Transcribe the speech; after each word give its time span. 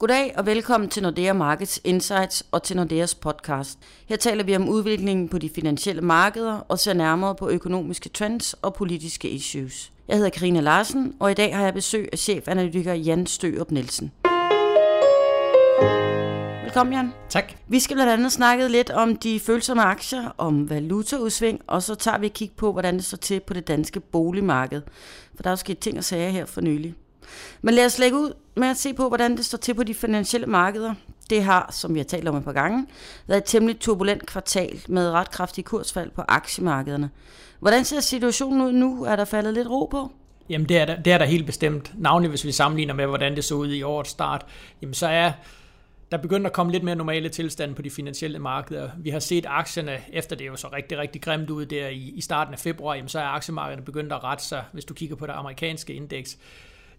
Goddag 0.00 0.34
og 0.36 0.46
velkommen 0.46 0.88
til 0.90 1.02
Nordea 1.02 1.32
Markets 1.32 1.80
Insights 1.84 2.46
og 2.50 2.62
til 2.62 2.76
Nordeas 2.76 3.14
podcast. 3.14 3.78
Her 4.06 4.16
taler 4.16 4.44
vi 4.44 4.56
om 4.56 4.68
udviklingen 4.68 5.28
på 5.28 5.38
de 5.38 5.50
finansielle 5.54 6.02
markeder 6.02 6.52
og 6.52 6.78
ser 6.78 6.92
nærmere 6.92 7.34
på 7.34 7.48
økonomiske 7.48 8.08
trends 8.08 8.52
og 8.52 8.74
politiske 8.74 9.30
issues. 9.30 9.92
Jeg 10.08 10.16
hedder 10.16 10.30
Karina 10.30 10.60
Larsen, 10.60 11.14
og 11.20 11.30
i 11.30 11.34
dag 11.34 11.56
har 11.56 11.64
jeg 11.64 11.74
besøg 11.74 12.08
af 12.12 12.18
chefanalytiker 12.18 12.92
Jan 12.94 13.26
Størup 13.26 13.70
Nielsen. 13.70 14.12
Velkommen, 16.64 16.94
Jan. 16.94 17.12
Tak. 17.28 17.52
Vi 17.68 17.80
skal 17.80 17.96
blandt 17.96 18.12
andet 18.12 18.32
snakke 18.32 18.68
lidt 18.68 18.90
om 18.90 19.16
de 19.16 19.40
følsomme 19.40 19.82
aktier, 19.82 20.34
om 20.38 20.70
valutaudsving, 20.70 21.60
og 21.66 21.82
så 21.82 21.94
tager 21.94 22.18
vi 22.18 22.26
et 22.26 22.32
kig 22.32 22.50
på, 22.56 22.72
hvordan 22.72 22.94
det 22.94 23.04
står 23.04 23.18
til 23.18 23.40
på 23.40 23.54
det 23.54 23.68
danske 23.68 24.00
boligmarked. 24.00 24.82
For 25.34 25.42
der 25.42 25.50
er 25.50 25.52
jo 25.52 25.56
sket 25.56 25.78
ting 25.78 25.98
og 25.98 26.04
sager 26.04 26.30
her 26.30 26.46
for 26.46 26.60
nylig. 26.60 26.94
Men 27.62 27.74
lad 27.74 27.86
os 27.86 27.98
lægge 27.98 28.16
ud 28.16 28.32
med 28.58 28.68
at 28.68 28.76
se 28.76 28.94
på, 28.94 29.08
hvordan 29.08 29.36
det 29.36 29.44
står 29.44 29.58
til 29.58 29.74
på 29.74 29.82
de 29.82 29.94
finansielle 29.94 30.46
markeder. 30.46 30.94
Det 31.30 31.42
har, 31.42 31.68
som 31.72 31.94
vi 31.94 31.98
har 31.98 32.04
talt 32.04 32.28
om 32.28 32.36
et 32.36 32.44
par 32.44 32.52
gange, 32.52 32.86
været 33.26 33.38
et 33.38 33.44
temmelig 33.44 33.80
turbulent 33.80 34.26
kvartal 34.26 34.80
med 34.88 35.10
ret 35.10 35.30
kraftige 35.30 35.64
kursfald 35.64 36.10
på 36.10 36.22
aktiemarkederne. 36.28 37.10
Hvordan 37.60 37.84
ser 37.84 38.00
situationen 38.00 38.60
ud 38.60 38.72
nu? 38.72 39.04
Er 39.04 39.16
der 39.16 39.24
faldet 39.24 39.54
lidt 39.54 39.68
ro 39.68 39.84
på? 39.84 40.12
Jamen 40.48 40.68
det 40.68 40.78
er 40.78 40.84
der, 40.84 41.02
det 41.02 41.12
er 41.12 41.18
der 41.18 41.24
helt 41.24 41.46
bestemt. 41.46 41.92
Navnlig 41.96 42.28
hvis 42.28 42.44
vi 42.44 42.52
sammenligner 42.52 42.94
med, 42.94 43.06
hvordan 43.06 43.36
det 43.36 43.44
så 43.44 43.54
ud 43.54 43.72
i 43.72 43.82
årets 43.82 44.10
start, 44.10 44.46
jamen 44.82 44.94
så 44.94 45.06
er 45.06 45.32
der 46.10 46.16
begyndt 46.16 46.46
at 46.46 46.52
komme 46.52 46.72
lidt 46.72 46.82
mere 46.82 46.96
normale 46.96 47.28
tilstande 47.28 47.74
på 47.74 47.82
de 47.82 47.90
finansielle 47.90 48.38
markeder. 48.38 48.90
Vi 48.98 49.10
har 49.10 49.18
set 49.18 49.44
aktierne, 49.48 50.00
efter 50.12 50.36
det 50.36 50.46
jo 50.46 50.56
så 50.56 50.68
rigtig, 50.72 50.98
rigtig 50.98 51.22
grimt 51.22 51.50
ud 51.50 51.66
der 51.66 51.88
i, 51.88 52.12
i 52.14 52.20
starten 52.20 52.54
af 52.54 52.60
februar, 52.60 52.94
jamen 52.94 53.08
så 53.08 53.18
er 53.18 53.24
aktiemarkederne 53.24 53.82
begyndt 53.82 54.12
at 54.12 54.24
rette 54.24 54.44
sig, 54.44 54.64
hvis 54.72 54.84
du 54.84 54.94
kigger 54.94 55.16
på 55.16 55.26
det 55.26 55.32
amerikanske 55.32 55.94
indeks 55.94 56.38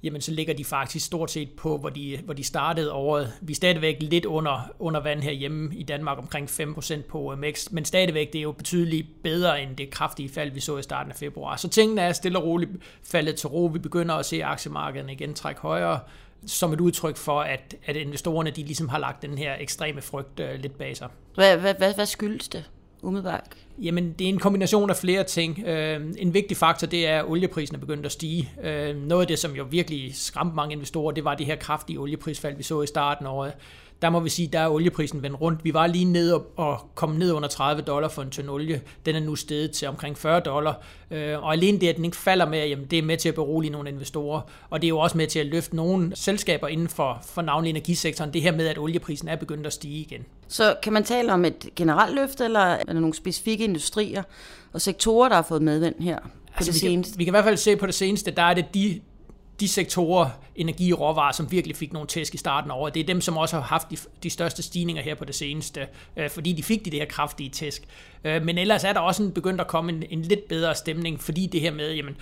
jamen 0.04 0.22
så 0.22 0.32
ligger 0.32 0.54
de 0.54 0.66
faktisk 0.66 1.06
stort 1.06 1.32
set 1.32 1.50
på, 1.52 1.78
hvor 1.78 1.90
de, 1.90 2.20
hvor 2.26 2.34
de 2.34 2.44
startede 2.44 2.92
året. 2.92 3.34
Vi 3.42 3.54
er 3.54 3.56
stadigvæk 3.56 3.98
lidt 4.00 4.26
under, 4.26 4.72
under 4.80 5.00
vand 5.00 5.22
herhjemme 5.22 5.76
i 5.76 5.84
Danmark, 5.84 6.18
omkring 6.18 6.50
5% 6.50 7.02
på 7.02 7.32
øh, 7.32 7.40
OMX, 7.40 7.72
men 7.72 7.86
stadigvæk 7.86 8.34
det 8.34 8.40
er 8.40 8.44
jo 8.44 8.52
betydeligt 8.52 9.08
bedre 9.24 9.64
end 9.64 9.76
det 9.76 9.90
kraftige 9.90 10.30
fald, 10.30 10.52
vi 10.52 10.60
så 10.60 10.78
i 10.78 10.82
starten 10.82 11.12
af 11.12 11.18
februar. 11.18 11.56
Så 11.56 11.70
tingene 11.70 12.02
er 12.02 12.14
stille 12.14 12.38
og 12.38 12.44
roligt 12.44 12.72
faldet 13.04 13.36
til 13.36 13.50
ro. 13.50 13.66
Vi 13.66 13.80
begynder 13.80 14.16
at 14.16 14.26
se 14.26 14.44
aktiemarkederne 14.44 15.12
igen 15.12 15.34
trække 15.34 15.62
højere, 15.62 16.00
som 16.46 16.74
et 16.74 16.82
udtryk 16.82 17.18
for, 17.18 17.42
at, 17.42 17.76
at 17.86 17.96
investorerne 17.96 18.50
de 18.50 18.64
ligesom 18.64 18.90
har 18.90 19.00
lagt 19.00 19.22
den 19.22 19.38
her 19.38 19.56
ekstreme 19.60 20.02
frygt 20.02 20.40
øh, 20.40 20.60
lidt 20.60 20.78
bag 20.78 20.98
sig. 20.98 21.08
Hvad, 21.36 21.58
hvad, 21.58 21.74
hvad, 21.74 21.96
hvad 21.96 22.06
skyldes 22.06 22.48
det? 22.48 22.70
Umiddelbart? 23.02 23.44
Jamen, 23.82 24.16
det 24.20 24.26
er 24.26 24.30
en 24.30 24.40
kombination 24.40 24.90
af 24.90 24.96
flere 24.96 25.24
ting. 25.24 25.60
Øh, 25.66 26.02
en 26.18 26.34
vigtig 26.34 26.58
faktor, 26.58 26.88
det 26.88 27.08
er, 27.08 27.20
at 27.20 27.26
olieprisen 27.30 27.76
er 27.76 27.80
begyndt 27.80 28.06
at 28.06 28.12
stige. 28.12 28.52
Øh, 28.64 28.96
noget 28.96 29.22
af 29.22 29.28
det, 29.28 29.40
som 29.40 29.56
jo 29.56 29.66
virkelig 29.70 30.16
skræmte 30.16 30.56
mange 30.56 30.74
investorer, 30.74 31.12
det 31.12 31.24
var 31.24 31.36
det 31.36 31.46
her 31.46 31.56
kraftige 31.56 32.00
olieprisfald, 32.00 32.58
vi 32.58 32.64
så 32.64 32.82
i 32.82 32.88
starten 32.88 33.26
af 33.26 33.32
året 33.32 33.54
der 34.02 34.10
må 34.10 34.20
vi 34.20 34.30
sige, 34.30 34.48
der 34.48 34.60
er 34.60 34.70
olieprisen 34.70 35.24
vendt 35.24 35.42
rundt. 35.42 35.64
Vi 35.64 35.74
var 35.74 35.88
lige 35.88 36.06
ned 36.06 36.32
og, 36.32 36.46
og 36.56 36.90
kom 36.96 37.10
ned 37.10 37.32
under 37.32 37.50
30 37.50 37.82
dollar 37.82 38.08
for 38.08 38.22
en 38.22 38.30
tøn 38.30 38.50
olie. 38.50 38.82
Den 39.06 39.16
er 39.16 39.20
nu 39.20 39.36
steget 39.36 39.72
til 39.72 39.88
omkring 39.88 40.18
40 40.18 40.40
dollar. 40.40 40.82
Øh, 41.12 41.44
og 41.44 41.54
alene 41.54 41.80
det, 41.80 41.88
at 41.88 41.96
den 41.96 42.06
ikke 42.06 42.18
falder 42.18 42.50
med, 42.50 42.68
jamen, 42.68 42.86
det 42.86 43.00
er 43.00 43.04
med 43.04 43.18
til 43.18 43.30
at 43.30 43.36
berolige 43.36 43.72
nogle 43.72 43.90
investorer. 43.90 44.42
Og 44.70 44.82
det 44.82 44.88
er 44.88 44.90
jo 44.90 45.00
også 45.00 45.18
med 45.18 45.28
til 45.28 45.40
at 45.40 45.46
løfte 45.46 45.76
nogle 45.76 46.12
selskaber 46.16 46.68
inden 46.68 46.90
for, 46.90 47.20
for 47.26 47.42
navnlig 47.42 47.70
energisektoren. 47.70 48.34
Det 48.34 48.42
her 48.42 48.52
med, 48.52 48.68
at 48.68 48.78
olieprisen 48.78 49.28
er 49.28 49.36
begyndt 49.36 49.68
at 49.68 49.74
stige 49.74 50.02
igen. 50.02 50.26
Så 50.48 50.76
kan 50.84 50.94
man 50.94 51.04
tale 51.04 51.34
om 51.34 51.46
et 51.46 51.70
generelt 51.76 52.16
løft, 52.16 52.42
eller 52.42 52.60
er 52.60 52.84
der 52.84 52.94
nogle 52.94 53.14
specifikke 53.14 53.64
industrier 53.64 54.24
og 54.74 54.82
sektorer, 54.82 55.30
der 55.30 55.36
har 55.36 55.44
fået 55.44 55.62
medvind 55.62 55.96
her? 56.00 56.20
På 56.20 56.30
altså, 56.56 56.72
det 56.72 56.84
vi, 56.84 56.96
kan, 56.96 57.06
vi 57.18 57.24
kan 57.24 57.32
i 57.32 57.36
hvert 57.36 57.44
fald 57.44 57.58
se 57.58 57.76
på 57.76 57.86
det 57.86 57.94
seneste, 57.94 58.32
der 58.32 58.44
er 58.44 58.54
det 58.54 58.66
de 58.74 59.02
de 59.60 59.68
sektorer, 59.68 60.30
energi 60.56 60.92
og 60.92 61.00
råvarer, 61.00 61.32
som 61.32 61.52
virkelig 61.52 61.76
fik 61.76 61.94
nogle 61.94 62.08
tæsk 62.08 62.34
i 62.34 62.38
starten 62.38 62.72
over, 62.72 62.90
det 62.90 63.00
er 63.00 63.04
dem, 63.04 63.22
som 63.22 63.38
også 63.38 63.56
har 63.56 63.64
haft 63.64 63.92
de, 63.92 63.98
de 64.24 64.30
største 64.30 64.64
stigninger 64.64 65.04
her 65.04 65.16
på 65.16 65.26
det 65.26 65.36
seneste, 65.36 65.88
øh, 66.18 66.30
fordi 66.30 66.54
de 66.54 66.64
fik 66.64 66.86
de 66.86 66.92
der 66.92 67.06
kraftige 67.06 67.50
tæsk. 67.50 67.84
Øh, 68.24 68.44
men 68.44 68.58
ellers 68.58 68.84
er 68.84 68.94
der 68.94 69.00
også 69.00 69.24
en, 69.24 69.32
begyndt 69.32 69.62
at 69.62 69.68
komme 69.68 69.92
en, 69.92 70.04
en 70.10 70.22
lidt 70.22 70.48
bedre 70.48 70.76
stemning, 70.76 71.22
fordi 71.22 71.46
det 71.46 71.62
her 71.62 71.72
med, 71.72 71.94
jamen, 71.94 72.16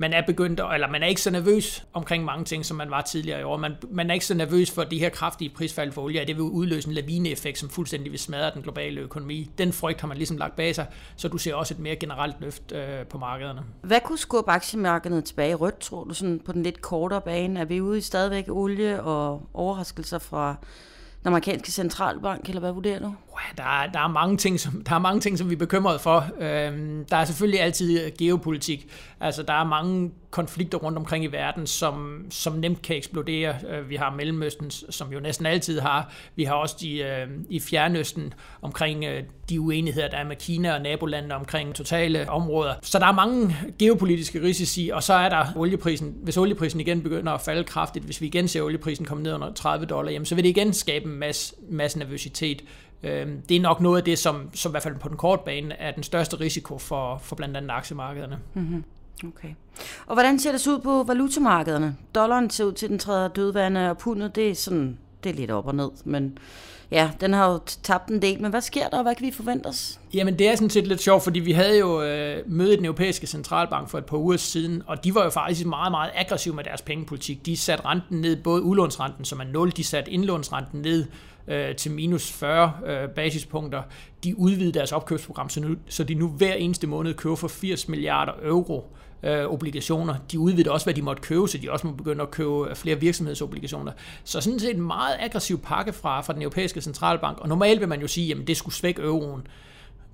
man 0.00 0.12
er 0.12 0.22
begyndt, 0.26 0.60
eller 0.74 0.90
man 0.90 1.02
er 1.02 1.06
ikke 1.06 1.20
så 1.20 1.30
nervøs 1.30 1.84
omkring 1.92 2.24
mange 2.24 2.44
ting, 2.44 2.66
som 2.66 2.76
man 2.76 2.90
var 2.90 3.02
tidligere 3.02 3.40
i 3.40 3.42
år. 3.42 3.56
Man, 3.56 3.72
man 3.90 4.10
er 4.10 4.14
ikke 4.14 4.26
så 4.26 4.34
nervøs 4.34 4.70
for 4.70 4.84
de 4.84 4.98
her 4.98 5.08
kraftige 5.08 5.50
prisfald 5.50 5.92
for 5.92 6.02
olie, 6.02 6.20
at 6.20 6.28
det 6.28 6.36
vil 6.36 6.42
udløse 6.42 6.88
en 6.88 6.94
lavineeffekt, 6.94 7.58
som 7.58 7.68
fuldstændig 7.68 8.12
vil 8.12 8.18
smadre 8.18 8.50
den 8.54 8.62
globale 8.62 9.00
økonomi. 9.00 9.50
Den 9.58 9.72
frygt 9.72 10.00
har 10.00 10.08
man 10.08 10.16
ligesom 10.16 10.36
lagt 10.36 10.56
bag 10.56 10.74
sig, 10.74 10.86
så 11.16 11.28
du 11.28 11.38
ser 11.38 11.54
også 11.54 11.74
et 11.74 11.80
mere 11.80 11.96
generelt 11.96 12.36
løft 12.40 12.72
øh, 12.72 13.06
på 13.06 13.18
markederne. 13.18 13.62
Hvad 13.82 14.00
kunne 14.04 14.18
skubbe 14.18 14.50
aktiemarkedet 14.50 15.24
tilbage 15.24 15.50
i 15.50 15.54
rødt, 15.54 15.78
tror 15.78 16.04
du, 16.04 16.14
sådan 16.14 16.40
på 16.44 16.52
den 16.52 16.62
lidt 16.62 16.80
kortere 16.80 17.20
bane? 17.20 17.60
Er 17.60 17.64
vi 17.64 17.80
ude 17.80 17.98
i 17.98 18.00
stadigvæk 18.00 18.44
olie 18.48 19.02
og 19.02 19.42
overraskelser 19.54 20.18
fra 20.18 20.56
den 21.22 21.28
amerikanske 21.28 21.72
centralbank, 21.72 22.48
eller 22.48 22.60
hvad 22.60 22.72
vurderer 22.72 22.98
du? 22.98 23.14
Der 23.56 23.62
der, 23.92 24.00
er 24.00 24.08
mange 24.08 24.36
ting, 24.36 24.60
som, 24.60 24.82
der 24.84 24.94
er 24.94 24.98
mange 24.98 25.20
ting, 25.20 25.38
som 25.38 25.48
vi 25.48 25.54
er 25.54 25.58
bekymrede 25.58 25.98
for. 25.98 26.26
Øhm, 26.40 27.04
der 27.10 27.16
er 27.16 27.24
selvfølgelig 27.24 27.60
altid 27.60 28.10
geopolitik. 28.18 28.92
Altså, 29.20 29.42
der 29.42 29.52
er 29.52 29.64
mange 29.64 30.12
konflikter 30.30 30.78
rundt 30.78 30.98
omkring 30.98 31.24
i 31.24 31.26
verden, 31.26 31.66
som, 31.66 32.26
som 32.30 32.52
nemt 32.52 32.82
kan 32.82 32.96
eksplodere. 32.96 33.54
Øh, 33.70 33.90
vi 33.90 33.96
har 33.96 34.14
Mellemøsten, 34.14 34.70
som 34.70 35.12
jo 35.12 35.20
næsten 35.20 35.46
altid 35.46 35.80
har. 35.80 36.12
Vi 36.36 36.44
har 36.44 36.54
også 36.54 36.76
de, 36.80 36.98
øh, 36.98 37.26
i 37.48 37.60
Fjernøsten 37.60 38.34
omkring 38.62 39.04
øh, 39.04 39.22
de 39.48 39.60
uenigheder, 39.60 40.08
der 40.08 40.16
er 40.16 40.24
med 40.24 40.36
Kina 40.36 40.74
og 40.74 40.82
nabolandene 40.82 41.34
omkring 41.34 41.74
totale 41.74 42.30
områder. 42.30 42.74
Så 42.82 42.98
der 42.98 43.06
er 43.06 43.12
mange 43.12 43.56
geopolitiske 43.78 44.42
risici, 44.42 44.90
og 44.92 45.02
så 45.02 45.14
er 45.14 45.28
der 45.28 45.44
olieprisen. 45.56 46.14
Hvis 46.22 46.36
olieprisen 46.36 46.80
igen 46.80 47.02
begynder 47.02 47.32
at 47.32 47.40
falde 47.40 47.64
kraftigt, 47.64 48.04
hvis 48.04 48.20
vi 48.20 48.26
igen 48.26 48.48
ser 48.48 48.62
olieprisen 48.62 49.04
komme 49.04 49.22
ned 49.22 49.34
under 49.34 49.52
30 49.52 49.86
dollar, 49.86 50.12
jamen, 50.12 50.26
så 50.26 50.34
vil 50.34 50.44
det 50.44 50.50
igen 50.50 50.74
skabe 50.74 51.04
en 51.04 51.18
masse, 51.18 51.54
masse 51.70 51.98
nervøsitet. 51.98 52.64
Øhm, 53.02 53.42
det 53.48 53.56
er 53.56 53.60
nok 53.60 53.80
noget 53.80 53.98
af 53.98 54.04
det, 54.04 54.18
som, 54.18 54.50
som 54.54 54.70
i 54.70 54.72
hvert 54.72 54.82
fald 54.82 54.94
på 54.94 55.08
den 55.08 55.16
korte 55.16 55.42
bane 55.44 55.74
er 55.74 55.90
den 55.90 56.02
største 56.02 56.40
risiko 56.40 56.78
for, 56.78 57.18
for 57.18 57.36
blandt 57.36 57.56
andet 57.56 57.70
aktiemarkederne. 57.70 58.38
Mm-hmm. 58.54 58.84
Okay. 59.24 59.48
Og 60.06 60.14
hvordan 60.14 60.38
ser 60.38 60.52
det 60.52 60.66
ud 60.66 60.78
på 60.78 61.02
valutamarkederne? 61.02 61.96
Dollaren 62.14 62.50
ser 62.50 62.64
ud 62.64 62.72
til 62.72 62.88
den 62.88 62.98
træder 62.98 63.28
dødvande, 63.28 63.90
og 63.90 63.98
pundet, 63.98 64.34
det 64.34 64.50
er 64.50 64.54
sådan, 64.54 64.98
det 65.24 65.30
er 65.30 65.34
lidt 65.34 65.50
op 65.50 65.66
og 65.66 65.74
ned, 65.74 65.90
men 66.04 66.38
ja, 66.90 67.10
den 67.20 67.32
har 67.32 67.52
jo 67.52 67.58
tabt 67.82 68.08
en 68.08 68.22
del. 68.22 68.42
Men 68.42 68.50
hvad 68.50 68.60
sker 68.60 68.88
der, 68.88 68.96
og 68.96 69.02
hvad 69.02 69.14
kan 69.14 69.26
vi 69.26 69.30
forvente 69.30 69.66
os? 69.66 70.00
Jamen, 70.14 70.38
det 70.38 70.48
er 70.48 70.54
sådan 70.54 70.70
set 70.70 70.86
lidt 70.86 71.00
sjovt, 71.00 71.22
fordi 71.22 71.40
vi 71.40 71.52
havde 71.52 71.78
jo 71.78 72.02
øh, 72.02 72.42
mødet 72.46 72.78
den 72.78 72.84
europæiske 72.84 73.26
centralbank 73.26 73.88
for 73.88 73.98
et 73.98 74.04
par 74.04 74.16
uger 74.16 74.36
siden, 74.36 74.82
og 74.86 75.04
de 75.04 75.14
var 75.14 75.24
jo 75.24 75.30
faktisk 75.30 75.66
meget, 75.66 75.90
meget 75.90 76.10
aggressive 76.14 76.54
med 76.54 76.64
deres 76.64 76.82
pengepolitik. 76.82 77.46
De 77.46 77.56
satte 77.56 77.84
renten 77.84 78.20
ned, 78.20 78.36
både 78.36 78.62
udlånsrenten, 78.62 79.24
som 79.24 79.40
er 79.40 79.44
0, 79.44 79.70
de 79.70 79.84
satte 79.84 80.10
indlånsrenten 80.10 80.82
ned 80.82 81.06
øh, 81.48 81.76
til 81.76 81.90
minus 81.90 82.32
40 82.32 82.72
øh, 82.86 83.08
basispunkter. 83.08 83.82
De 84.24 84.38
udvidede 84.38 84.72
deres 84.72 84.92
opkøbsprogram, 84.92 85.48
så, 85.48 85.60
nu, 85.60 85.76
så 85.88 86.04
de 86.04 86.14
nu 86.14 86.28
hver 86.28 86.54
eneste 86.54 86.86
måned 86.86 87.14
køber 87.14 87.36
for 87.36 87.48
80 87.48 87.88
milliarder 87.88 88.32
euro 88.42 88.94
øh, 89.22 89.44
obligationer. 89.44 90.14
De 90.32 90.38
udvider 90.38 90.70
også, 90.70 90.86
hvad 90.86 90.94
de 90.94 91.02
måtte 91.02 91.22
købe, 91.22 91.48
så 91.48 91.58
de 91.58 91.72
også 91.72 91.86
må 91.86 91.92
begynde 91.92 92.22
at 92.22 92.30
købe 92.30 92.68
øh, 92.70 92.76
flere 92.76 93.00
virksomhedsobligationer. 93.00 93.92
Så 94.24 94.40
sådan 94.40 94.58
set 94.58 94.76
en 94.76 94.82
meget 94.82 95.16
aggressiv 95.20 95.60
pakke 95.60 95.92
fra, 95.92 96.20
fra 96.20 96.32
den 96.32 96.42
europæiske 96.42 96.80
centralbank, 96.80 97.38
og 97.38 97.48
normalt 97.48 97.80
vil 97.80 97.88
man 97.88 98.00
jo 98.00 98.06
sige, 98.06 98.34
at 98.34 98.46
det 98.46 98.56
skulle 98.56 98.74
svække 98.74 99.02
euroen. 99.02 99.46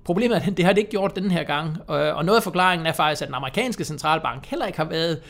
Problemet 0.03 0.37
er, 0.37 0.41
at 0.41 0.57
det 0.57 0.65
har 0.65 0.73
det 0.73 0.79
ikke 0.79 0.91
gjort 0.91 1.15
den 1.15 1.31
her 1.31 1.43
gang, 1.43 1.89
og 1.89 2.25
noget 2.25 2.37
af 2.37 2.43
forklaringen 2.43 2.87
er 2.87 2.93
faktisk, 2.93 3.21
at 3.21 3.27
den 3.27 3.35
amerikanske 3.35 3.83
centralbank 3.83 4.45
heller 4.45 4.65
ikke 4.65 4.77
har 4.77 4.85
været 4.85 5.21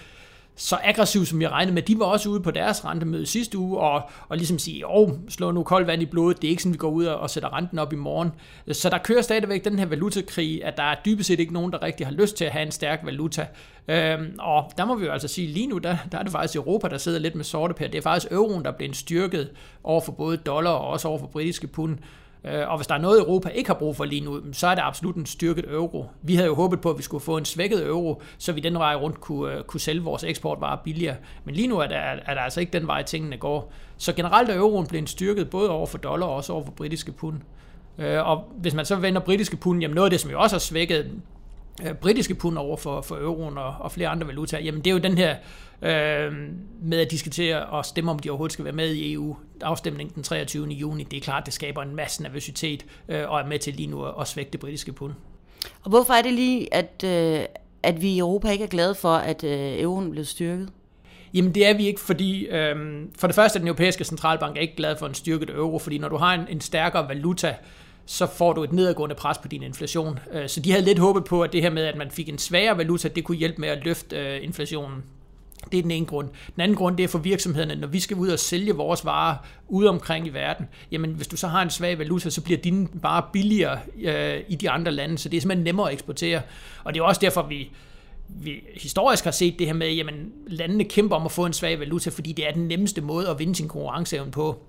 så 0.56 0.78
aggressiv, 0.84 1.26
som 1.26 1.42
jeg 1.42 1.52
regnede 1.52 1.74
med. 1.74 1.82
De 1.82 2.00
var 2.00 2.06
også 2.06 2.30
ude 2.30 2.40
på 2.40 2.52
deres 2.52 2.86
rentemøde 2.86 3.26
sidste 3.26 3.58
uge, 3.58 3.80
og, 3.80 4.10
og 4.30 4.38
ligesom 4.38 4.60
sige, 4.60 4.88
åh, 4.88 5.10
slå 5.30 5.52
nu 5.52 5.64
koldt 5.64 5.88
vand 5.88 6.02
i 6.02 6.06
blodet, 6.06 6.42
det 6.42 6.48
er 6.48 6.50
ikke 6.50 6.64
sådan, 6.64 6.74
vi 6.74 6.78
går 6.78 6.90
ud 6.90 7.06
og 7.06 7.30
sætter 7.30 7.58
renten 7.58 7.80
op 7.80 7.94
i 7.94 7.96
morgen. 7.96 8.32
Så 8.72 8.90
der 8.90 8.98
kører 8.98 9.22
stadigvæk 9.22 9.66
den 9.66 9.80
her 9.80 9.86
valutakrig, 9.86 10.66
at 10.66 10.78
der 10.78 10.84
er 10.84 10.96
dybest 11.06 11.28
set 11.28 11.40
ikke 11.40 11.54
nogen, 11.54 11.72
der 11.72 11.82
rigtig 11.82 12.08
har 12.08 12.14
lyst 12.14 12.36
til 12.36 12.46
at 12.46 12.52
have 12.52 12.66
en 12.66 12.72
stærk 12.72 13.00
valuta. 13.04 13.48
Øhm, 13.88 14.36
og 14.40 14.72
der 14.78 14.86
må 14.86 14.96
vi 14.96 15.06
jo 15.06 15.12
altså 15.12 15.28
sige, 15.28 15.48
lige 15.48 15.68
nu, 15.68 15.78
der, 15.78 15.98
der 16.12 16.18
er 16.18 16.24
det 16.24 16.32
faktisk 16.32 16.56
Europa, 16.56 16.88
der 16.88 16.98
sidder 16.98 17.20
lidt 17.20 17.36
med 17.36 17.44
sorte 17.44 17.74
pære. 17.74 17.88
Det 17.88 17.98
er 17.98 18.02
faktisk 18.02 18.32
euroen, 18.32 18.64
der 18.64 18.72
er 18.72 18.76
blevet 18.78 18.96
styrket 18.96 19.50
over 19.84 20.02
for 20.02 20.12
både 20.12 20.38
dollar 20.38 20.72
og 20.72 20.88
også 20.88 21.08
over 21.08 21.20
for 21.20 21.28
britiske 21.28 21.68
pund. 21.68 21.98
Øh, 22.48 22.70
og 22.70 22.78
hvis 22.78 22.88
der 22.88 22.96
er 22.96 23.00
noget, 23.00 23.20
Europa 23.20 23.50
ikke 23.50 23.70
har 23.70 23.76
brug 23.76 23.96
for 23.96 24.06
lige 24.06 24.22
nu, 24.22 24.42
så 24.54 24.68
er 24.68 24.76
det 24.76 24.82
absolut 24.86 25.16
en 25.16 25.26
styrket 25.26 25.66
euro. 25.70 26.06
Vi 26.22 26.36
havde 26.36 26.48
jo 26.48 26.56
håbet 26.56 26.82
på, 26.82 26.90
at 26.90 26.98
vi 26.98 27.04
skulle 27.04 27.24
få 27.24 27.38
en 27.38 27.46
svækket 27.46 27.86
euro, 27.86 28.22
så 28.38 28.52
vi 28.52 28.60
den 28.60 28.74
vej 28.74 28.96
rundt 28.96 29.22
kunne, 29.22 29.54
øh, 29.54 29.64
kunne 29.64 29.80
sælge 29.80 30.04
vores 30.04 30.24
eksportvarer 30.24 30.78
billigere. 30.84 31.16
Men 31.46 31.56
lige 31.56 31.68
nu 31.68 31.78
er 31.78 31.88
der, 31.88 31.96
er 31.98 32.34
der 32.34 32.42
altså 32.42 32.60
ikke 32.60 32.80
den 32.80 32.88
vej, 32.88 33.04
tingene 33.04 33.38
går. 33.38 33.72
Så 33.98 34.14
generelt 34.14 34.50
er 34.50 34.56
euroen 34.56 34.88
blevet 34.88 35.10
styrket 35.10 35.50
både 35.50 35.70
over 35.70 35.86
for 35.86 35.98
dollar 35.98 36.28
og 36.28 36.36
også 36.36 36.54
over 36.54 36.66
for 36.66 36.72
britiske 36.72 37.12
pund. 37.12 37.38
Øh, 37.98 38.28
og 38.28 38.44
hvis 38.58 38.74
man 38.74 38.86
så 38.86 38.96
vender 38.96 39.22
britiske 39.22 39.58
pund, 39.58 39.82
jamen 39.82 39.96
noget 39.96 40.06
af 40.06 40.12
det, 40.12 40.20
som 40.20 40.32
jo 40.32 40.40
også 40.40 40.56
har 40.56 40.60
svækket 40.60 41.12
britiske 42.02 42.36
pund 42.36 42.58
over 42.58 42.78
for, 42.78 43.02
for 43.02 43.16
euroen 43.16 43.58
og, 43.58 43.76
og 43.80 43.92
flere 43.92 44.10
andre 44.10 44.28
valutaer, 44.28 44.62
jamen 44.62 44.82
det 44.82 44.88
er 44.88 44.92
jo 44.94 45.00
den 45.00 45.18
her 45.18 45.36
øh, 45.82 46.34
med 46.82 47.00
at 47.00 47.12
diskutere 47.12 47.66
og 47.66 47.86
stemme, 47.86 48.12
om 48.12 48.20
de 48.20 48.30
overhovedet 48.30 48.54
skal 48.54 48.66
være 48.66 48.74
med 48.74 48.94
i 48.94 49.14
EU. 49.14 49.36
Afstemningen 49.62 50.16
den 50.16 50.24
23. 50.24 50.68
juni, 50.68 51.04
det 51.04 51.18
er 51.18 51.22
klart, 51.22 51.46
det 51.46 51.54
skaber 51.54 51.82
en 51.82 51.96
masse 51.96 52.24
nervøsitet 52.24 52.86
øh, 53.10 53.30
og 53.30 53.40
er 53.40 53.46
med 53.46 53.60
til 53.60 53.74
lige 53.74 53.88
nu 53.88 54.06
at, 54.06 54.28
svække 54.28 54.52
det 54.52 54.60
britiske 54.60 54.94
pund. 54.94 55.14
Og 55.84 55.90
hvorfor 55.90 56.14
er 56.14 56.22
det 56.22 56.34
lige, 56.34 56.74
at, 56.74 57.04
øh, 57.06 57.46
at 57.84 58.02
vi 58.02 58.10
i 58.10 58.20
Europa 58.20 58.50
ikke 58.50 58.64
er 58.64 58.70
glade 58.70 58.96
for, 58.96 59.16
at 59.16 59.44
øh, 59.44 59.82
euroen 59.82 60.12
blev 60.12 60.26
styrket? 60.26 60.70
Jamen 61.34 61.56
det 61.56 61.68
er 61.68 61.74
vi 61.74 61.88
ikke, 61.88 62.00
fordi 62.00 62.46
øhm, 62.46 63.12
for 63.20 63.28
det 63.28 63.36
første 63.36 63.58
er 63.58 63.60
den 63.60 63.68
europæiske 63.68 64.04
centralbank 64.04 64.58
ikke 64.58 64.76
glad 64.76 64.98
for 64.98 65.08
en 65.08 65.14
styrket 65.14 65.50
euro, 65.50 65.80
fordi 65.80 65.98
når 65.98 66.10
du 66.10 66.18
har 66.18 66.34
en, 66.34 66.42
en 66.50 66.62
stærkere 66.62 67.08
valuta, 67.08 67.56
så 68.06 68.28
får 68.28 68.54
du 68.54 68.64
et 68.64 68.74
nedadgående 68.74 69.16
pres 69.16 69.38
på 69.38 69.48
din 69.48 69.64
inflation. 69.64 70.20
Øh, 70.32 70.50
så 70.50 70.60
de 70.60 70.72
havde 70.72 70.86
lidt 70.86 71.00
håbet 71.00 71.24
på, 71.24 71.42
at 71.42 71.54
det 71.54 71.62
her 71.62 71.70
med, 71.70 71.84
at 71.84 71.98
man 71.98 72.12
fik 72.12 72.30
en 72.30 72.38
svagere 72.38 72.78
valuta, 72.78 73.08
det 73.08 73.24
kunne 73.24 73.38
hjælpe 73.38 73.62
med 73.62 73.70
at 73.70 73.86
løfte 73.86 74.16
øh, 74.16 74.44
inflationen. 74.44 75.04
Det 75.72 75.78
er 75.78 75.82
den 75.82 75.92
ene 75.92 76.06
grund. 76.06 76.30
Den 76.56 76.62
anden 76.62 76.78
grund, 76.78 76.98
det 76.98 77.04
er 77.04 77.08
for 77.08 77.20
virksomhederne, 77.20 77.76
når 77.76 77.88
vi 77.88 78.00
skal 78.00 78.18
ud 78.18 78.30
og 78.30 78.40
sælge 78.40 78.76
vores 78.76 79.06
varer 79.06 79.36
ude 79.68 79.90
omkring 79.90 80.28
i 80.28 80.30
verden, 80.30 80.66
jamen 80.92 81.12
hvis 81.12 81.28
du 81.28 81.38
så 81.38 81.48
har 81.48 81.62
en 81.62 81.70
svag 81.70 82.00
valuta, 82.00 82.30
så 82.30 82.42
bliver 82.42 82.58
dine 82.58 82.88
varer 82.94 83.30
billigere 83.34 83.80
øh, 84.04 84.44
i 84.48 84.56
de 84.56 84.70
andre 84.70 84.92
lande, 84.92 85.18
så 85.18 85.30
det 85.30 85.38
er 85.38 85.42
simpelthen 85.42 85.64
nemmere 85.64 85.88
at 85.88 85.94
eksportere. 85.94 86.42
Og 86.84 86.94
det 86.94 87.00
er 87.00 87.04
også 87.04 87.22
derfor, 87.22 87.42
vi, 87.42 87.72
vi 88.28 88.52
historisk 88.76 89.24
har 89.24 89.32
set 89.32 89.60
det 89.60 89.68
her 89.68 89.74
med, 89.74 89.88
at 89.88 90.16
landene 90.48 90.84
kæmper 90.84 91.16
om 91.16 91.26
at 91.26 91.32
få 91.32 91.46
en 91.46 91.54
svag 91.54 91.80
valuta, 91.80 92.10
fordi 92.10 92.32
det 92.32 92.48
er 92.48 92.52
den 92.52 92.68
nemmeste 92.68 93.02
måde 93.02 93.30
at 93.30 93.40
vinde 93.40 93.56
sin 93.56 93.68
konkurrenceevne 93.68 94.32
på 94.32 94.64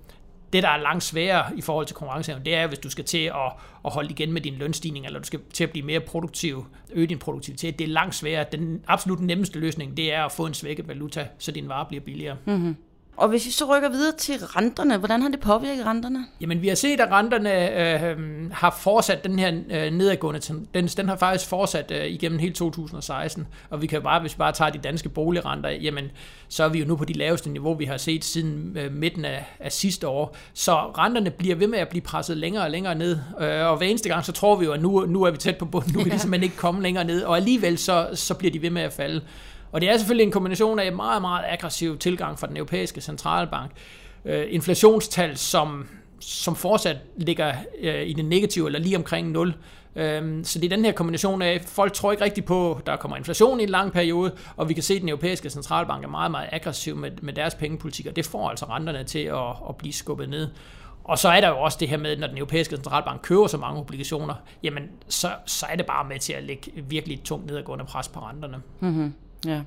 det, 0.53 0.63
der 0.63 0.69
er 0.69 0.77
langt 0.77 1.03
sværere 1.03 1.57
i 1.57 1.61
forhold 1.61 1.85
til 1.85 1.95
konkurrenceevne, 1.95 2.45
det 2.45 2.55
er, 2.55 2.67
hvis 2.67 2.79
du 2.79 2.89
skal 2.89 3.05
til 3.05 3.17
at, 3.17 3.51
at 3.85 3.93
holde 3.93 4.09
igen 4.09 4.33
med 4.33 4.41
din 4.41 4.53
lønstigning, 4.53 5.05
eller 5.05 5.19
du 5.19 5.25
skal 5.25 5.39
til 5.53 5.63
at 5.63 5.71
blive 5.71 5.85
mere 5.85 5.99
produktiv, 5.99 6.65
øge 6.93 7.07
din 7.07 7.19
produktivitet. 7.19 7.79
Det 7.79 7.85
er 7.85 7.91
langt 7.91 8.15
sværere. 8.15 8.45
Den 8.51 8.81
absolut 8.87 9.19
nemmeste 9.19 9.59
løsning, 9.59 9.97
det 9.97 10.13
er 10.13 10.23
at 10.23 10.31
få 10.31 10.45
en 10.45 10.53
svækket 10.53 10.87
valuta, 10.87 11.27
så 11.37 11.51
din 11.51 11.69
vare 11.69 11.85
bliver 11.85 12.01
billigere. 12.01 12.37
Mm-hmm. 12.45 12.75
Og 13.17 13.29
hvis 13.29 13.45
vi 13.45 13.51
så 13.51 13.65
rykker 13.65 13.89
videre 13.89 14.15
til 14.17 14.35
renterne, 14.45 14.97
hvordan 14.97 15.21
har 15.21 15.29
det 15.29 15.39
påvirket 15.39 15.85
renterne? 15.85 16.25
Jamen, 16.41 16.61
vi 16.61 16.67
har 16.67 16.75
set, 16.75 16.99
at 16.99 17.11
renterne 17.11 17.81
øh, 17.81 18.51
har 18.51 18.77
fortsat 18.79 19.23
den 19.23 19.39
her 19.39 19.53
øh, 19.69 19.91
nedadgående 19.91 20.39
tendens. 20.39 20.95
Den 20.95 21.09
har 21.09 21.15
faktisk 21.15 21.49
fortsat 21.49 21.91
øh, 21.91 22.05
igennem 22.05 22.39
hele 22.39 22.53
2016. 22.53 23.47
Og 23.69 23.81
vi 23.81 23.87
kan 23.87 24.01
bare, 24.01 24.19
hvis 24.19 24.33
vi 24.33 24.37
bare 24.37 24.51
tager 24.51 24.71
de 24.71 24.77
danske 24.77 25.09
boligrenter, 25.09 25.69
jamen, 25.69 26.05
så 26.49 26.63
er 26.63 26.69
vi 26.69 26.79
jo 26.79 26.85
nu 26.85 26.95
på 26.95 27.05
de 27.05 27.13
laveste 27.13 27.49
niveau, 27.49 27.73
vi 27.73 27.85
har 27.85 27.97
set 27.97 28.25
siden 28.25 28.77
øh, 28.77 28.93
midten 28.93 29.25
af, 29.25 29.45
af 29.59 29.71
sidste 29.71 30.07
år. 30.07 30.35
Så 30.53 30.75
renterne 30.75 31.31
bliver 31.31 31.55
ved 31.55 31.67
med 31.67 31.79
at 31.79 31.89
blive 31.89 32.01
presset 32.01 32.37
længere 32.37 32.63
og 32.63 32.71
længere 32.71 32.95
ned. 32.95 33.17
Øh, 33.41 33.65
og 33.65 33.77
hver 33.77 33.87
eneste 33.87 34.09
gang, 34.09 34.25
så 34.25 34.31
tror 34.31 34.55
vi 34.55 34.65
jo, 34.65 34.71
at 34.71 34.81
nu, 34.81 35.05
nu 35.05 35.23
er 35.23 35.31
vi 35.31 35.37
tæt 35.37 35.57
på 35.57 35.65
bunden. 35.65 35.93
Nu 35.93 36.03
kan 36.03 36.11
de 36.11 36.19
simpelthen 36.19 36.43
ikke 36.43 36.57
komme 36.57 36.81
længere 36.81 37.03
ned. 37.03 37.23
Og 37.23 37.35
alligevel, 37.35 37.77
så, 37.77 38.09
så 38.13 38.33
bliver 38.33 38.51
de 38.51 38.61
ved 38.61 38.69
med 38.69 38.81
at 38.81 38.93
falde. 38.93 39.21
Og 39.71 39.81
det 39.81 39.89
er 39.89 39.97
selvfølgelig 39.97 40.25
en 40.25 40.31
kombination 40.31 40.79
af 40.79 40.87
en 40.87 40.95
meget, 40.95 41.21
meget 41.21 41.45
aggressiv 41.47 41.97
tilgang 41.97 42.39
fra 42.39 42.47
den 42.47 42.57
europæiske 42.57 43.01
centralbank. 43.01 43.71
Øh, 44.25 44.45
inflationstal, 44.49 45.37
som, 45.37 45.87
som 46.19 46.55
fortsat 46.55 46.97
ligger 47.17 47.53
øh, 47.79 48.07
i 48.07 48.13
det 48.13 48.25
negative, 48.25 48.67
eller 48.67 48.79
lige 48.79 48.97
omkring 48.97 49.31
0. 49.31 49.53
Øh, 49.95 50.45
så 50.45 50.59
det 50.59 50.71
er 50.71 50.75
den 50.75 50.85
her 50.85 50.91
kombination 50.91 51.41
af, 51.41 51.61
folk 51.65 51.93
tror 51.93 52.11
ikke 52.11 52.23
rigtigt 52.23 52.45
på, 52.45 52.73
at 52.73 52.85
der 52.85 52.95
kommer 52.95 53.17
inflation 53.17 53.59
i 53.59 53.63
en 53.63 53.69
lang 53.69 53.91
periode, 53.91 54.35
og 54.57 54.69
vi 54.69 54.73
kan 54.73 54.83
se, 54.83 54.93
at 54.93 55.01
den 55.01 55.09
europæiske 55.09 55.49
centralbank 55.49 56.03
er 56.03 56.07
meget, 56.07 56.31
meget 56.31 56.49
aggressiv 56.51 56.95
med, 56.95 57.11
med 57.21 57.33
deres 57.33 57.55
pengepolitik, 57.55 58.05
og 58.05 58.15
det 58.15 58.25
får 58.25 58.49
altså 58.49 58.65
renterne 58.65 59.03
til 59.03 59.19
at, 59.19 59.49
at 59.69 59.75
blive 59.77 59.93
skubbet 59.93 60.29
ned. 60.29 60.47
Og 61.03 61.17
så 61.17 61.29
er 61.29 61.41
der 61.41 61.49
jo 61.49 61.59
også 61.59 61.77
det 61.79 61.89
her 61.89 61.97
med, 61.97 62.17
når 62.17 62.27
den 62.27 62.37
europæiske 62.37 62.75
centralbank 62.75 63.21
køber 63.21 63.47
så 63.47 63.57
mange 63.57 63.79
obligationer, 63.79 64.33
jamen 64.63 64.83
så, 65.07 65.31
så 65.45 65.65
er 65.69 65.75
det 65.75 65.85
bare 65.85 66.07
med 66.07 66.19
til 66.19 66.33
at 66.33 66.43
lægge 66.43 66.71
virkelig 66.75 67.21
tungt 67.23 67.45
nedadgående 67.45 67.85
pres 67.85 68.07
på 68.07 68.19
renterne. 68.19 68.57
Mm-hmm. 68.79 69.13
Ja. 69.45 69.61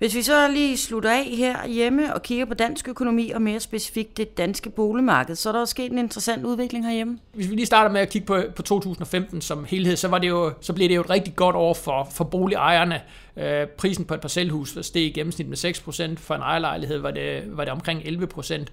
Hvis 0.00 0.14
vi 0.14 0.22
så 0.22 0.48
lige 0.48 0.76
slutter 0.76 1.10
af 1.10 1.24
her 1.24 1.66
hjemme 1.66 2.14
og 2.14 2.22
kigger 2.22 2.44
på 2.44 2.54
dansk 2.54 2.88
økonomi 2.88 3.30
og 3.30 3.42
mere 3.42 3.60
specifikt 3.60 4.16
det 4.16 4.38
danske 4.38 4.70
boligmarked, 4.70 5.34
så 5.34 5.48
er 5.48 5.52
der 5.52 5.60
også 5.60 5.70
sket 5.70 5.92
en 5.92 5.98
interessant 5.98 6.44
udvikling 6.44 6.86
herhjemme. 6.86 7.18
Hvis 7.34 7.50
vi 7.50 7.54
lige 7.54 7.66
starter 7.66 7.90
med 7.90 8.00
at 8.00 8.08
kigge 8.08 8.26
på, 8.26 8.42
på 8.56 8.62
2015 8.62 9.40
som 9.40 9.64
helhed, 9.64 9.96
så, 9.96 10.08
var 10.08 10.18
det 10.18 10.28
jo, 10.28 10.52
så 10.60 10.72
blev 10.72 10.88
det 10.88 10.96
jo 10.96 11.00
et 11.00 11.10
rigtig 11.10 11.36
godt 11.36 11.56
år 11.56 11.74
for, 11.74 12.08
for 12.12 12.24
boligejerne. 12.24 13.00
Øh, 13.36 13.66
prisen 13.66 14.04
på 14.04 14.14
et 14.14 14.20
parcelhus 14.20 14.78
steg 14.82 15.02
i 15.02 15.10
gennemsnit 15.10 15.48
med 15.48 15.56
6%, 15.56 16.16
for 16.16 16.34
en 16.34 16.40
ejerlejlighed 16.40 16.98
var 16.98 17.10
det, 17.10 17.42
var 17.46 17.64
det 17.64 17.72
omkring 17.72 18.00
11%. 18.00 18.64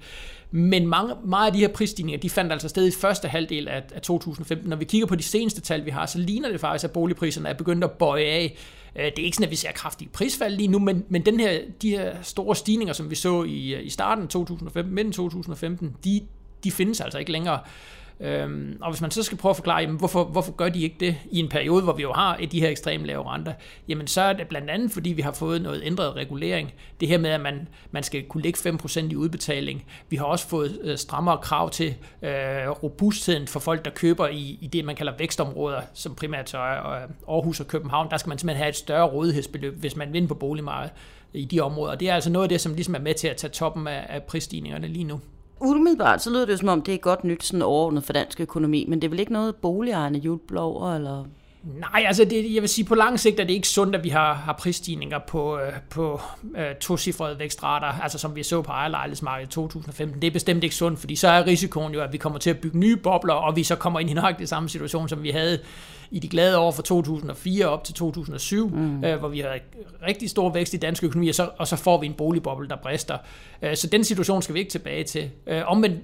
Men 0.52 0.88
mange, 0.88 1.14
meget 1.26 1.48
af 1.48 1.54
de 1.54 1.60
her 1.60 1.68
prisstigninger, 1.68 2.20
de 2.20 2.30
fandt 2.30 2.52
altså 2.52 2.70
sted 2.70 2.88
i 2.88 2.92
første 3.02 3.28
halvdel 3.28 3.68
af, 3.68 3.84
af 3.96 4.02
2015. 4.02 4.70
Når 4.70 4.78
vi 4.78 4.86
kigger 4.86 5.08
på 5.08 5.16
de 5.16 5.24
seneste 5.24 5.62
tal, 5.62 5.86
vi 5.86 5.90
har, 5.90 6.06
så 6.06 6.20
ligner 6.20 6.50
det 6.50 6.60
faktisk, 6.60 6.84
at 6.86 6.92
boligpriserne 6.92 7.50
er 7.50 7.54
begyndt 7.54 7.84
at 7.84 7.92
bøje 7.92 8.24
af. 8.24 8.58
Øh, 8.98 9.06
det 9.06 9.20
er 9.20 9.24
ikke 9.24 9.36
sådan, 9.36 9.46
at 9.46 9.52
vi 9.52 9.56
ser 9.56 9.72
kraftige 9.72 10.10
prisfald 10.14 10.56
lige 10.56 10.68
nu, 10.68 10.80
men, 10.80 11.06
men 11.10 11.26
den 11.26 11.40
her, 11.40 11.60
de 11.82 11.90
her 11.90 12.22
store 12.22 12.56
stigninger, 12.56 12.94
som 12.94 13.10
vi 13.10 13.16
så 13.16 13.44
i, 13.44 13.74
øh, 13.74 13.86
i 13.86 13.90
starten 13.90 14.24
af 14.24 14.30
2015, 14.30 14.96
midten 14.96 15.14
2015, 15.14 15.96
de, 16.04 16.22
de 16.64 16.72
findes 16.72 17.02
altså 17.02 17.20
ikke 17.20 17.32
længere. 17.32 17.60
Øhm, 18.20 18.78
og 18.82 18.92
hvis 18.92 19.02
man 19.02 19.12
så 19.12 19.24
skal 19.24 19.38
prøve 19.38 19.50
at 19.50 19.56
forklare, 19.56 19.82
jamen, 19.82 19.98
hvorfor, 19.98 20.24
hvorfor 20.24 20.52
gør 20.52 20.70
de 20.70 20.82
ikke 20.84 20.96
det 21.00 21.16
i 21.32 21.40
en 21.40 21.50
periode, 21.50 21.84
hvor 21.84 21.94
vi 21.94 22.02
jo 22.02 22.14
har 22.14 22.38
de 22.52 22.60
her 22.60 22.70
ekstremt 22.70 23.06
lave 23.06 23.34
renter, 23.34 23.54
jamen 23.88 24.08
så 24.08 24.22
er 24.22 24.34
det 24.34 24.48
blandt 24.48 24.70
andet, 24.70 24.92
fordi 24.92 25.10
vi 25.10 25.22
har 25.22 25.32
fået 25.32 25.62
noget 25.62 25.82
ændret 25.86 26.16
regulering. 26.16 26.74
Det 27.00 27.08
her 27.08 27.18
med, 27.18 27.30
at 27.30 27.42
man, 27.42 27.68
man 27.92 28.04
skal 28.04 28.24
kunne 28.24 28.44
lægge 28.44 28.70
5% 28.70 29.00
i 29.12 29.16
udbetaling. 29.16 29.86
Vi 30.10 30.16
har 30.16 30.26
også 30.26 30.48
fået 30.48 30.80
øh, 30.84 30.98
strammere 30.98 31.38
krav 31.38 31.70
til 31.70 31.96
øh, 32.22 32.70
robustheden 32.84 33.48
for 33.48 33.60
folk, 33.60 33.86
der 33.86 33.92
køber 33.92 34.28
i, 34.28 34.58
i 34.62 34.68
det, 34.68 34.86
man 34.86 34.96
kalder 34.96 35.14
vækstområder, 35.18 35.82
som 35.94 36.16
primært 36.16 36.50
så 36.50 36.58
er 36.58 36.92
øh, 36.92 37.02
Aarhus 37.30 37.60
og 37.60 37.68
København. 37.68 38.12
Der 38.12 38.18
skal 38.18 38.30
man 38.30 38.38
simpelthen 38.38 38.64
have 38.64 38.70
et 38.70 38.76
større 38.76 39.08
rådighedsbeløb, 39.08 39.80
hvis 39.80 39.96
man 39.96 40.14
vinder 40.14 40.28
på 40.28 40.36
boligmarkedet 40.36 40.96
i 41.34 41.46
de 41.46 41.60
områder. 41.60 41.96
Det 41.96 42.10
er 42.10 42.16
altså 42.16 42.30
noget 42.30 42.46
af 42.46 42.50
det, 42.50 42.62
som 42.62 42.74
ligesom 42.74 42.96
er 42.96 43.00
med 43.00 43.14
til 43.14 43.28
at 43.28 43.38
tage 43.38 43.52
toppen 43.52 43.88
af, 43.88 44.06
af 44.10 44.24
prisstigningerne 44.24 44.88
lige 44.88 45.04
nu. 45.04 45.20
Umiddelbart 45.60 46.22
så 46.22 46.30
lyder 46.30 46.46
det 46.46 46.52
jo 46.52 46.58
som 46.58 46.68
om, 46.68 46.82
det 46.82 46.94
er 46.94 46.98
godt 46.98 47.24
nyt 47.24 47.44
sådan 47.44 47.62
overordnet 47.62 48.04
for 48.04 48.14
dansk 48.14 48.40
økonomi, 48.40 48.86
men 48.88 49.02
det 49.02 49.08
er 49.08 49.10
vel 49.10 49.20
ikke 49.20 49.34
noget 49.34 49.56
boligejerne 49.56 50.18
jubler 50.18 50.62
over, 50.62 50.96
eller? 50.96 51.26
Nej, 51.76 52.04
altså 52.08 52.26
det, 52.26 52.54
jeg 52.54 52.62
vil 52.62 52.70
sige, 52.70 52.86
på 52.86 52.96
lang 52.96 53.20
sigt 53.20 53.40
er 53.40 53.44
det 53.44 53.54
ikke 53.54 53.68
sundt, 53.68 53.96
at 53.96 54.04
vi 54.04 54.10
har, 54.10 54.34
har 54.34 54.54
prisstigninger 54.54 55.20
på, 55.28 55.60
øh, 55.60 55.74
på 55.90 56.22
uh, 56.44 56.60
tocifrede 56.82 57.40
vækstrater, 57.40 57.88
altså 57.88 58.18
som 58.18 58.36
vi 58.36 58.44
så 58.44 58.62
på 58.62 58.72
ejerlejlighedsmarkedet 58.72 59.52
i 59.52 59.54
2015. 59.54 60.22
Det 60.22 60.28
er 60.28 60.32
bestemt 60.32 60.64
ikke 60.64 60.76
sundt, 60.76 61.00
fordi 61.00 61.16
så 61.16 61.28
er 61.28 61.48
risikoen 61.48 61.94
jo, 61.94 62.02
at 62.02 62.14
vi 62.14 62.18
kommer 62.18 62.40
til 62.40 62.50
at 62.50 62.58
bygge 62.58 62.80
nye 62.80 62.96
bobler, 62.96 63.34
og 63.34 63.56
vi 63.56 63.64
så 63.64 63.76
kommer 63.76 64.00
ind 64.00 64.10
i 64.10 64.14
nøjagtigt 64.14 64.50
samme 64.50 64.70
situation, 64.70 65.10
som 65.10 65.24
vi 65.24 65.30
havde 65.30 65.60
i 66.12 66.20
de 66.20 66.28
glade 66.28 66.58
år 66.58 66.72
fra 66.72 66.84
2004 66.84 67.66
op 67.66 67.84
til 67.84 67.94
2007, 67.94 68.70
mm. 68.70 69.04
uh, 69.04 69.14
hvor 69.14 69.28
vi 69.28 69.40
havde 69.40 69.60
rigtig 70.08 70.30
stor 70.30 70.50
vækst 70.50 70.74
i 70.74 70.78
dansk 70.78 71.04
økonomi, 71.04 71.30
og 71.30 71.36
så, 71.36 71.50
og 71.58 71.68
så 71.68 71.76
får 71.76 72.02
vi 72.02 72.06
en 72.06 72.14
boligboble, 72.14 72.68
der 72.68 72.76
brister. 72.76 73.18
Uh, 73.62 73.70
så 73.76 73.88
den 73.88 74.04
situation 74.04 74.42
skal 74.42 74.56
vi 74.56 74.60
ikke 74.60 74.72
tilbage 74.72 75.04
til. 75.04 75.30
Uh, 75.52 75.58
omvendt 75.66 76.02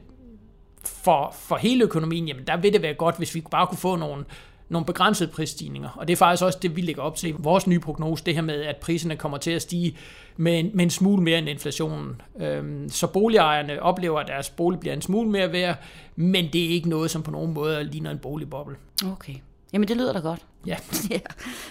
for, 0.86 1.36
for 1.40 1.56
hele 1.56 1.84
økonomien, 1.84 2.28
jamen 2.28 2.48
der 2.48 2.58
vil 2.58 2.74
det 2.74 2.82
være 2.82 2.94
godt, 2.94 3.18
hvis 3.18 3.36
vi 3.36 3.44
bare 3.52 3.68
kunne 3.68 3.78
få 3.78 3.96
nogle 3.96 4.26
nogle 4.70 4.86
begrænsede 4.86 5.32
prisstigninger. 5.32 5.90
Og 5.90 6.08
det 6.08 6.14
er 6.14 6.18
faktisk 6.18 6.44
også 6.44 6.60
det, 6.62 6.76
vi 6.76 6.82
lægger 6.82 7.02
op 7.02 7.16
til 7.16 7.30
i 7.30 7.36
vores 7.38 7.68
nye 7.68 7.80
prognose, 7.80 8.24
det 8.24 8.36
her 8.36 8.42
med, 8.42 8.62
at 8.62 8.78
priserne 8.78 9.16
kommer 9.16 9.38
til 9.38 9.52
at 9.52 9.62
stige 9.62 9.98
med 10.38 10.60
en, 10.60 10.72
med 10.74 10.84
en 10.84 10.90
smule 10.90 11.24
mere 11.24 11.38
end 11.38 11.50
inflationen. 11.50 12.22
Øhm, 12.40 12.90
så 12.90 13.08
boligejerne 13.08 13.82
oplever, 13.82 14.20
at 14.20 14.28
deres 14.28 14.50
bolig 14.50 14.80
bliver 14.80 14.94
en 14.94 15.02
smule 15.02 15.30
mere 15.30 15.52
værd, 15.52 15.78
men 16.16 16.50
det 16.54 16.66
er 16.66 16.70
ikke 16.70 16.90
noget, 16.90 17.12
som 17.12 17.24
på 17.24 17.32
nogen 17.32 17.54
måde 17.54 17.84
ligner 17.84 18.12
en 18.12 18.20
boligboble. 18.20 18.76
Okay. 19.12 19.36
Jamen, 19.74 19.88
det 19.88 19.98
lyder 19.98 20.14
da 20.14 20.20
godt. 20.20 20.40
Ja. 20.68 20.78
ja. 21.10 21.20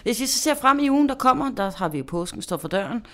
Hvis 0.03 0.21
vi 0.21 0.27
så 0.27 0.39
ser 0.39 0.55
frem 0.55 0.79
i 0.79 0.91
ugen, 0.91 1.09
der 1.09 1.15
kommer, 1.15 1.51
der 1.51 1.71
har 1.77 1.89
vi 1.89 1.99
jo 1.99 2.05
påsken 2.05 2.43
står 2.43 2.57
for 2.57 2.69
døren. 2.69 3.07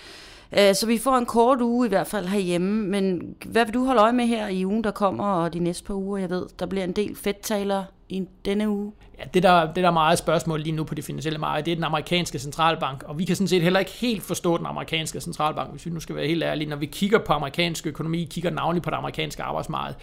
Øh, 0.59 0.75
så 0.75 0.87
vi 0.87 0.97
får 0.97 1.17
en 1.17 1.25
kort 1.25 1.61
uge 1.61 1.85
i 1.85 1.89
hvert 1.89 2.07
fald 2.07 2.25
herhjemme, 2.25 2.87
men 2.87 3.35
hvad 3.45 3.65
vil 3.65 3.73
du 3.73 3.85
holde 3.85 4.01
øje 4.01 4.13
med 4.13 4.27
her 4.27 4.47
i 4.47 4.65
ugen, 4.65 4.83
der 4.83 4.91
kommer, 4.91 5.23
og 5.23 5.53
de 5.53 5.59
næste 5.59 5.83
par 5.83 5.93
uger? 5.93 6.17
Jeg 6.17 6.29
ved, 6.29 6.45
der 6.59 6.65
bliver 6.65 6.83
en 6.83 6.91
del 6.91 7.15
fedttaler 7.15 7.83
i 8.09 8.23
denne 8.45 8.69
uge. 8.69 8.91
Ja, 9.19 9.23
det 9.33 9.43
der, 9.43 9.65
det 9.65 9.75
der 9.75 9.87
er 9.87 9.91
meget 9.91 10.19
spørgsmål 10.19 10.61
lige 10.61 10.75
nu 10.75 10.83
på 10.83 10.95
det 10.95 11.05
finansielle 11.05 11.39
marked, 11.39 11.65
det 11.65 11.71
er 11.71 11.75
den 11.75 11.83
amerikanske 11.83 12.39
centralbank, 12.39 13.03
og 13.03 13.19
vi 13.19 13.25
kan 13.25 13.35
sådan 13.35 13.47
set 13.47 13.61
heller 13.61 13.79
ikke 13.79 13.91
helt 13.91 14.23
forstå 14.23 14.57
den 14.57 14.65
amerikanske 14.65 15.21
centralbank, 15.21 15.71
hvis 15.71 15.85
vi 15.85 15.91
nu 15.91 15.99
skal 15.99 16.15
være 16.15 16.27
helt 16.27 16.43
ærlige. 16.43 16.69
Når 16.69 16.77
vi 16.77 16.85
kigger 16.85 17.19
på 17.19 17.33
amerikansk 17.33 17.87
økonomi, 17.87 18.27
kigger 18.31 18.49
navnlig 18.49 18.83
på 18.83 18.89
det 18.89 18.97
amerikanske 18.97 19.43
arbejdsmarked, 19.43 19.95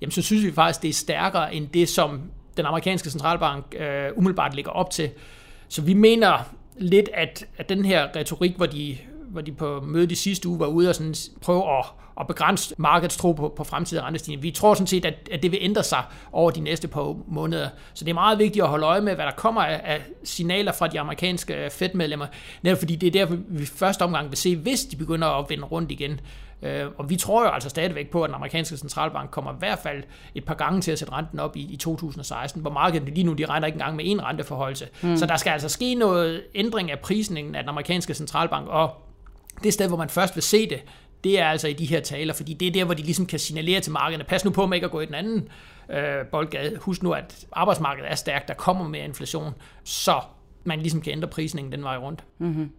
jamen 0.00 0.10
så 0.10 0.22
synes 0.22 0.44
vi 0.44 0.52
faktisk, 0.52 0.82
det 0.82 0.88
er 0.88 0.92
stærkere 0.92 1.54
end 1.54 1.68
det, 1.68 1.88
som 1.88 2.20
den 2.56 2.66
amerikanske 2.66 3.10
centralbank 3.10 3.74
øh, 3.78 4.10
umiddelbart 4.16 4.54
ligger 4.54 4.70
op 4.70 4.90
til. 4.90 5.10
Så 5.68 5.82
vi 5.82 5.94
mener 5.94 6.38
lidt, 6.78 7.08
at, 7.14 7.46
at 7.56 7.68
den 7.68 7.84
her 7.84 8.08
retorik, 8.16 8.56
hvor 8.56 8.66
de 8.66 8.98
hvor 9.32 9.40
de 9.40 9.52
på 9.52 9.80
mødet 9.86 10.12
i 10.12 10.14
sidste 10.14 10.48
uge 10.48 10.60
var 10.60 10.66
ude 10.66 10.88
og 10.88 10.94
sådan 10.94 11.14
prøve 11.40 11.78
at, 11.78 11.84
at 12.20 12.26
begrænse 12.26 12.74
markedets 12.78 13.16
tro 13.16 13.32
på, 13.32 13.52
på 13.56 13.64
fremtidige 13.64 14.04
rentestigninger. 14.04 14.42
Vi 14.42 14.50
tror 14.50 14.74
sådan 14.74 14.86
set, 14.86 15.04
at, 15.04 15.14
at 15.32 15.42
det 15.42 15.52
vil 15.52 15.58
ændre 15.62 15.82
sig 15.82 16.02
over 16.32 16.50
de 16.50 16.60
næste 16.60 16.88
par 16.88 17.16
måneder. 17.26 17.68
Så 17.94 18.04
det 18.04 18.10
er 18.10 18.14
meget 18.14 18.38
vigtigt 18.38 18.62
at 18.62 18.68
holde 18.68 18.86
øje 18.86 19.00
med, 19.00 19.14
hvad 19.14 19.24
der 19.24 19.32
kommer 19.32 19.62
af, 19.62 19.80
af 19.84 20.00
signaler 20.24 20.72
fra 20.72 20.88
de 20.88 21.00
amerikanske 21.00 21.70
Fed-medlemmer, 21.70 22.26
netop 22.62 22.78
fordi 22.78 22.96
det 22.96 23.06
er 23.06 23.26
der, 23.26 23.36
vi 23.48 23.66
første 23.66 24.02
omgang 24.02 24.30
vil 24.30 24.38
se, 24.38 24.56
hvis 24.56 24.84
de 24.84 24.96
begynder 24.96 25.28
at 25.28 25.46
vende 25.48 25.64
rundt 25.64 25.90
igen. 25.90 26.20
Øh, 26.62 26.86
og 26.98 27.10
vi 27.10 27.16
tror 27.16 27.42
jo 27.44 27.50
altså 27.50 27.68
stadigvæk 27.68 28.10
på, 28.10 28.22
at 28.22 28.28
den 28.28 28.34
amerikanske 28.34 28.76
centralbank 28.76 29.30
kommer 29.30 29.52
i 29.52 29.56
hvert 29.58 29.78
fald 29.78 30.02
et 30.34 30.44
par 30.44 30.54
gange 30.54 30.80
til 30.80 30.92
at 30.92 30.98
sætte 30.98 31.12
renten 31.12 31.40
op 31.40 31.56
i, 31.56 31.72
i 31.72 31.76
2016, 31.76 32.60
hvor 32.60 32.70
markedet 32.70 33.14
lige 33.14 33.24
nu, 33.24 33.32
de 33.32 33.46
regner 33.46 33.66
ikke 33.66 33.76
engang 33.76 33.96
med 33.96 34.04
en 34.06 34.24
renteforholdelse. 34.24 34.88
Mm. 35.02 35.16
Så 35.16 35.26
der 35.26 35.36
skal 35.36 35.50
altså 35.50 35.68
ske 35.68 35.94
noget 35.94 36.42
ændring 36.54 36.90
af 36.90 36.98
prisningen 36.98 37.54
af 37.54 37.62
den 37.62 37.68
amerikanske 37.68 38.14
centralbank, 38.14 38.68
og 38.68 38.90
det 39.62 39.72
sted, 39.72 39.88
hvor 39.88 39.96
man 39.96 40.08
først 40.08 40.36
vil 40.36 40.42
se 40.42 40.68
det, 40.68 40.82
det 41.24 41.38
er 41.38 41.46
altså 41.46 41.68
i 41.68 41.72
de 41.72 41.86
her 41.86 42.00
taler, 42.00 42.34
fordi 42.34 42.54
det 42.54 42.68
er 42.68 42.72
der, 42.72 42.84
hvor 42.84 42.94
de 42.94 43.02
ligesom 43.02 43.26
kan 43.26 43.38
signalere 43.38 43.80
til 43.80 43.92
markederne, 43.92 44.24
pas 44.24 44.44
nu 44.44 44.50
på 44.50 44.66
med 44.66 44.76
ikke 44.76 44.84
at 44.84 44.90
gå 44.90 45.00
i 45.00 45.06
den 45.06 45.14
anden 45.14 45.48
øh, 45.90 46.26
boldgade. 46.32 46.76
Husk 46.76 47.02
nu, 47.02 47.12
at 47.12 47.46
arbejdsmarkedet 47.52 48.10
er 48.10 48.14
stærkt, 48.14 48.48
der 48.48 48.54
kommer 48.54 48.88
mere 48.88 49.04
inflation, 49.04 49.54
så 49.84 50.20
man 50.64 50.80
ligesom 50.80 51.00
kan 51.00 51.12
ændre 51.12 51.28
prisningen 51.28 51.72
den 51.72 51.82
vej 51.82 51.96
rundt. 51.96 52.24
Mm-hmm. 52.38 52.70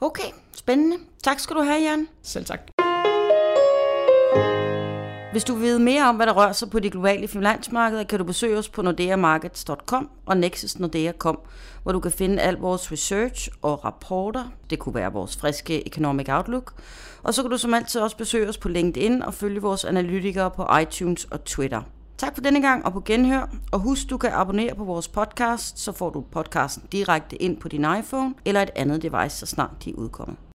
Okay, 0.00 0.28
spændende. 0.56 0.96
Tak 1.22 1.40
skal 1.40 1.56
du 1.56 1.62
have, 1.62 1.82
Jan. 1.82 2.08
Selv 2.22 2.44
tak. 2.44 2.85
Hvis 5.36 5.44
du 5.44 5.54
vil 5.54 5.62
vide 5.62 5.80
mere 5.80 6.08
om, 6.08 6.16
hvad 6.16 6.26
der 6.26 6.32
rører 6.32 6.52
sig 6.52 6.70
på 6.70 6.80
de 6.80 6.90
globale 6.90 7.28
finansmarkeder, 7.28 8.04
kan 8.04 8.18
du 8.18 8.24
besøge 8.24 8.58
os 8.58 8.68
på 8.68 8.82
nordeamarkets.com 8.82 10.10
og 10.26 10.36
nexusnordea.com, 10.36 11.38
hvor 11.82 11.92
du 11.92 12.00
kan 12.00 12.12
finde 12.12 12.42
al 12.42 12.54
vores 12.54 12.92
research 12.92 13.48
og 13.62 13.84
rapporter. 13.84 14.44
Det 14.70 14.78
kunne 14.78 14.94
være 14.94 15.12
vores 15.12 15.36
friske 15.36 15.86
Economic 15.86 16.28
Outlook. 16.28 16.72
Og 17.22 17.34
så 17.34 17.42
kan 17.42 17.50
du 17.50 17.58
som 17.58 17.74
altid 17.74 18.00
også 18.00 18.16
besøge 18.16 18.48
os 18.48 18.58
på 18.58 18.68
LinkedIn 18.68 19.22
og 19.22 19.34
følge 19.34 19.62
vores 19.62 19.84
analytikere 19.84 20.50
på 20.50 20.66
iTunes 20.82 21.24
og 21.24 21.44
Twitter. 21.44 21.82
Tak 22.18 22.34
for 22.34 22.42
denne 22.42 22.62
gang 22.62 22.86
og 22.86 22.92
på 22.92 23.00
genhør. 23.00 23.50
Og 23.72 23.80
husk, 23.80 24.10
du 24.10 24.16
kan 24.16 24.30
abonnere 24.32 24.74
på 24.74 24.84
vores 24.84 25.08
podcast, 25.08 25.78
så 25.78 25.92
får 25.92 26.10
du 26.10 26.20
podcasten 26.20 26.82
direkte 26.92 27.42
ind 27.42 27.56
på 27.56 27.68
din 27.68 27.86
iPhone 27.98 28.34
eller 28.44 28.62
et 28.62 28.70
andet 28.76 29.02
device, 29.02 29.36
så 29.36 29.46
snart 29.46 29.70
de 29.84 29.90
er 29.90 29.94
udkommet. 29.94 30.46